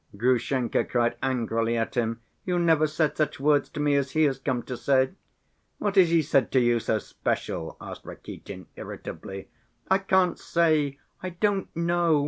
Grushenka 0.17 0.83
cried 0.83 1.15
angrily 1.21 1.77
at 1.77 1.93
him; 1.93 2.21
"you 2.43 2.57
never 2.57 2.87
said 2.87 3.15
such 3.15 3.39
words 3.39 3.69
to 3.69 3.79
me 3.79 3.95
as 3.95 4.13
he 4.13 4.23
has 4.23 4.39
come 4.39 4.63
to 4.63 4.75
say." 4.75 5.11
"What 5.77 5.95
has 5.95 6.09
he 6.09 6.23
said 6.23 6.51
to 6.53 6.59
you 6.59 6.79
so 6.79 6.97
special?" 6.97 7.77
asked 7.79 8.03
Rakitin 8.03 8.65
irritably. 8.75 9.49
"I 9.91 9.99
can't 9.99 10.39
say, 10.39 10.97
I 11.21 11.29
don't 11.29 11.67
know. 11.75 12.19